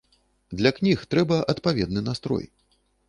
[0.61, 2.45] Для кніг трэба адпаведны настрой.